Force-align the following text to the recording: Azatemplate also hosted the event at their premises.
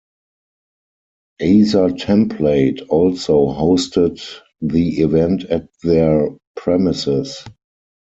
Azatemplate 1.39 2.87
also 2.89 3.49
hosted 3.49 4.19
the 4.59 5.01
event 5.01 5.43
at 5.43 5.67
their 5.83 6.27
premises. 6.55 7.45